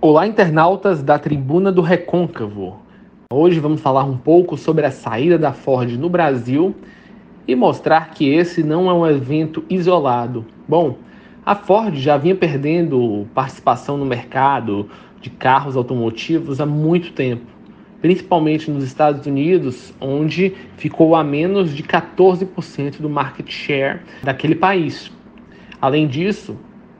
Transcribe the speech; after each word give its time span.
Olá, 0.00 0.28
internautas 0.28 1.02
da 1.02 1.18
Tribuna 1.18 1.72
do 1.72 1.82
Recôncavo. 1.82 2.76
Hoje 3.32 3.58
vamos 3.58 3.80
falar 3.80 4.04
um 4.04 4.16
pouco 4.16 4.56
sobre 4.56 4.86
a 4.86 4.92
saída 4.92 5.36
da 5.36 5.52
Ford 5.52 5.90
no 5.98 6.08
Brasil 6.08 6.72
e 7.48 7.56
mostrar 7.56 8.10
que 8.10 8.32
esse 8.32 8.62
não 8.62 8.88
é 8.88 8.94
um 8.94 9.04
evento 9.04 9.64
isolado. 9.68 10.46
Bom, 10.68 10.98
a 11.44 11.56
Ford 11.56 11.96
já 11.96 12.16
vinha 12.16 12.36
perdendo 12.36 13.26
participação 13.34 13.96
no 13.96 14.06
mercado 14.06 14.88
de 15.20 15.30
carros 15.30 15.76
automotivos 15.76 16.60
há 16.60 16.66
muito 16.66 17.10
tempo, 17.10 17.46
principalmente 18.00 18.70
nos 18.70 18.84
Estados 18.84 19.26
Unidos, 19.26 19.92
onde 20.00 20.54
ficou 20.76 21.16
a 21.16 21.24
menos 21.24 21.74
de 21.74 21.82
14% 21.82 23.00
do 23.00 23.10
market 23.10 23.50
share 23.50 23.98
daquele 24.22 24.54
país. 24.54 25.10
Além 25.80 26.06
disso, 26.06 26.56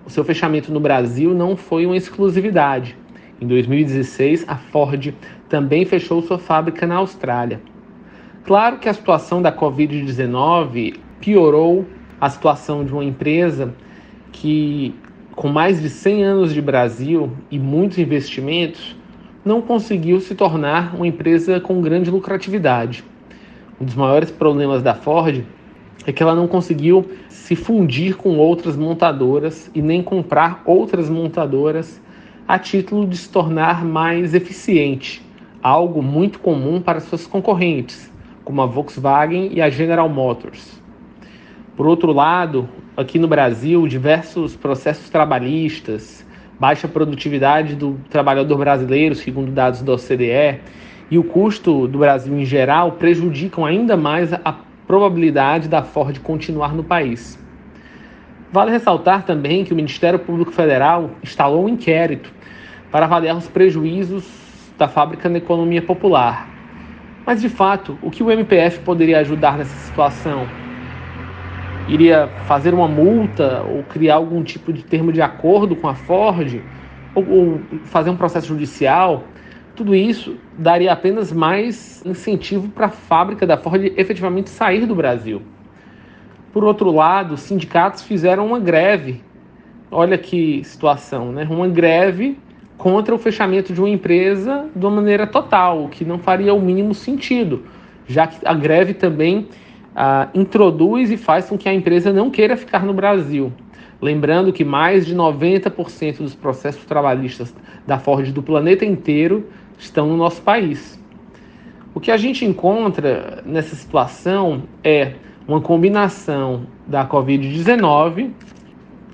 o 0.08 0.10
seu 0.10 0.24
fechamento 0.24 0.72
no 0.72 0.80
Brasil 0.80 1.34
não 1.34 1.54
foi 1.54 1.84
uma 1.84 1.94
exclusividade. 1.94 2.96
Em 3.38 3.46
2016, 3.46 4.46
a 4.48 4.56
Ford 4.56 5.14
também 5.50 5.84
fechou 5.84 6.22
sua 6.22 6.38
fábrica 6.38 6.86
na 6.86 6.96
Austrália. 6.96 7.60
Claro 8.42 8.78
que 8.78 8.88
a 8.88 8.94
situação 8.94 9.42
da 9.42 9.52
Covid-19 9.52 10.96
piorou 11.20 11.84
a 12.18 12.30
situação 12.30 12.86
de 12.86 12.92
uma 12.94 13.04
empresa 13.04 13.74
que, 14.32 14.94
com 15.32 15.48
mais 15.48 15.78
de 15.78 15.90
100 15.90 16.24
anos 16.24 16.54
de 16.54 16.62
Brasil 16.62 17.30
e 17.50 17.58
muitos 17.58 17.98
investimentos, 17.98 18.96
não 19.44 19.60
conseguiu 19.60 20.20
se 20.20 20.34
tornar 20.34 20.96
uma 20.96 21.06
empresa 21.06 21.60
com 21.60 21.82
grande 21.82 22.10
lucratividade. 22.10 23.04
Um 23.78 23.84
dos 23.84 23.94
maiores 23.94 24.30
problemas 24.30 24.82
da 24.82 24.94
Ford 24.94 25.44
é 26.08 26.12
que 26.12 26.22
ela 26.22 26.34
não 26.34 26.48
conseguiu 26.48 27.06
se 27.28 27.54
fundir 27.54 28.16
com 28.16 28.38
outras 28.38 28.74
montadoras 28.74 29.70
e 29.74 29.82
nem 29.82 30.02
comprar 30.02 30.62
outras 30.64 31.10
montadoras 31.10 32.00
a 32.46 32.58
título 32.58 33.06
de 33.06 33.14
se 33.14 33.28
tornar 33.28 33.84
mais 33.84 34.32
eficiente, 34.32 35.22
algo 35.62 36.02
muito 36.02 36.38
comum 36.38 36.80
para 36.80 36.98
suas 37.00 37.26
concorrentes, 37.26 38.10
como 38.42 38.62
a 38.62 38.64
Volkswagen 38.64 39.50
e 39.52 39.60
a 39.60 39.68
General 39.68 40.08
Motors. 40.08 40.82
Por 41.76 41.86
outro 41.86 42.10
lado, 42.10 42.66
aqui 42.96 43.18
no 43.18 43.28
Brasil, 43.28 43.86
diversos 43.86 44.56
processos 44.56 45.10
trabalhistas, 45.10 46.24
baixa 46.58 46.88
produtividade 46.88 47.76
do 47.76 48.00
trabalhador 48.08 48.56
brasileiro, 48.56 49.14
segundo 49.14 49.52
dados 49.52 49.82
da 49.82 49.92
OCDE, 49.92 50.60
e 51.10 51.18
o 51.18 51.24
custo 51.24 51.86
do 51.86 51.98
Brasil 51.98 52.34
em 52.34 52.46
geral 52.46 52.92
prejudicam 52.92 53.66
ainda 53.66 53.94
mais 53.94 54.32
a 54.32 54.67
probabilidade 54.88 55.68
da 55.68 55.82
Ford 55.82 56.18
continuar 56.20 56.74
no 56.74 56.82
país. 56.82 57.38
Vale 58.50 58.70
ressaltar 58.70 59.22
também 59.22 59.62
que 59.62 59.74
o 59.74 59.76
Ministério 59.76 60.18
Público 60.18 60.50
Federal 60.50 61.10
instalou 61.22 61.66
um 61.66 61.68
inquérito 61.68 62.32
para 62.90 63.04
avaliar 63.04 63.36
os 63.36 63.46
prejuízos 63.46 64.26
da 64.78 64.88
fábrica 64.88 65.28
na 65.28 65.36
economia 65.36 65.82
popular. 65.82 66.48
Mas, 67.26 67.42
de 67.42 67.50
fato, 67.50 67.98
o 68.00 68.10
que 68.10 68.22
o 68.22 68.30
MPF 68.30 68.80
poderia 68.80 69.18
ajudar 69.18 69.58
nessa 69.58 69.76
situação? 69.76 70.46
Iria 71.86 72.26
fazer 72.46 72.72
uma 72.72 72.88
multa 72.88 73.62
ou 73.64 73.82
criar 73.82 74.14
algum 74.14 74.42
tipo 74.42 74.72
de 74.72 74.82
termo 74.82 75.12
de 75.12 75.20
acordo 75.20 75.76
com 75.76 75.86
a 75.86 75.94
Ford? 75.94 76.62
Ou, 77.14 77.28
ou 77.28 77.60
fazer 77.84 78.08
um 78.08 78.16
processo 78.16 78.46
judicial? 78.46 79.24
Tudo 79.78 79.94
isso 79.94 80.36
daria 80.58 80.92
apenas 80.92 81.32
mais 81.32 82.04
incentivo 82.04 82.66
para 82.68 82.86
a 82.86 82.90
fábrica 82.90 83.46
da 83.46 83.56
Ford 83.56 83.92
efetivamente 83.96 84.50
sair 84.50 84.84
do 84.86 84.92
Brasil. 84.92 85.40
Por 86.52 86.64
outro 86.64 86.90
lado, 86.90 87.34
os 87.34 87.42
sindicatos 87.42 88.02
fizeram 88.02 88.44
uma 88.44 88.58
greve. 88.58 89.22
Olha 89.88 90.18
que 90.18 90.64
situação, 90.64 91.30
né? 91.30 91.46
Uma 91.48 91.68
greve 91.68 92.36
contra 92.76 93.14
o 93.14 93.18
fechamento 93.18 93.72
de 93.72 93.78
uma 93.80 93.88
empresa 93.88 94.68
de 94.74 94.84
uma 94.84 94.96
maneira 94.96 95.28
total, 95.28 95.84
o 95.84 95.88
que 95.88 96.04
não 96.04 96.18
faria 96.18 96.52
o 96.52 96.60
mínimo 96.60 96.92
sentido, 96.92 97.62
já 98.04 98.26
que 98.26 98.36
a 98.44 98.54
greve 98.54 98.94
também 98.94 99.46
ah, 99.94 100.26
introduz 100.34 101.12
e 101.12 101.16
faz 101.16 101.48
com 101.48 101.56
que 101.56 101.68
a 101.68 101.72
empresa 101.72 102.12
não 102.12 102.30
queira 102.30 102.56
ficar 102.56 102.84
no 102.84 102.92
Brasil. 102.92 103.52
Lembrando 104.02 104.52
que 104.52 104.64
mais 104.64 105.06
de 105.06 105.14
90% 105.14 106.18
dos 106.18 106.34
processos 106.34 106.84
trabalhistas 106.84 107.54
da 107.86 107.96
Ford 107.96 108.32
do 108.32 108.42
planeta 108.42 108.84
inteiro 108.84 109.46
estão 109.78 110.06
no 110.06 110.16
nosso 110.16 110.42
país. 110.42 110.98
O 111.94 112.00
que 112.00 112.10
a 112.10 112.16
gente 112.16 112.44
encontra 112.44 113.42
nessa 113.46 113.74
situação 113.74 114.64
é 114.84 115.14
uma 115.46 115.60
combinação 115.60 116.66
da 116.86 117.06
Covid-19, 117.06 118.30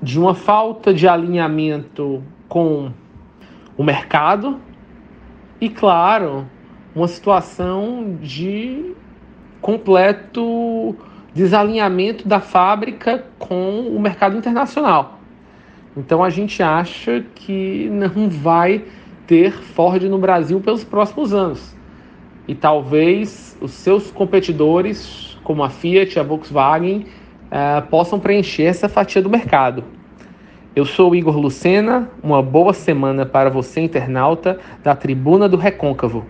de 0.03 0.19
uma 0.19 0.35
falta 0.35 0.93
de 0.93 1.07
alinhamento 1.07 2.23
com 2.49 2.91
o 3.77 3.85
mercado 3.85 4.61
e, 5.61 5.69
claro, 5.69 6.47
uma 6.95 7.09
situação 7.09 8.17
de 8.21 8.95
completo 9.61 10.95
desalinhamento 11.33 12.29
da 12.29 12.39
fábrica 12.39 13.25
com 13.39 13.81
o 13.89 13.99
mercado 13.99 14.37
internacional. 14.37 15.19
Então 15.97 16.23
a 16.23 16.31
gente 16.31 16.63
acha 16.63 17.25
que 17.35 17.89
não 17.91 18.29
vai 18.29 18.85
ter 19.27 19.53
Ford 19.53 20.03
no 20.05 20.19
Brasil 20.19 20.61
pelos 20.61 20.85
próximos 20.85 21.33
anos. 21.33 21.75
E 22.47 22.55
talvez 22.55 23.57
os 23.61 23.71
seus 23.73 24.11
competidores, 24.11 25.39
como 25.43 25.62
a 25.62 25.71
Fiat 25.71 26.17
e 26.17 26.21
a 26.21 26.23
Volkswagen, 26.23 27.07
uh, 27.47 27.87
possam 27.89 28.21
preencher 28.21 28.65
essa 28.65 28.89
fatia 28.89 29.23
do 29.23 29.31
mercado. 29.31 29.84
Eu 30.77 30.84
sou 30.84 31.13
o 31.13 31.15
Igor 31.15 31.39
Lucena, 31.39 32.11
uma 32.23 32.43
boa 32.43 32.73
semana 32.73 33.25
para 33.25 33.49
você, 33.49 33.81
internauta 33.81 34.59
da 34.83 34.95
Tribuna 34.95 35.49
do 35.49 35.57
Recôncavo. 35.57 36.27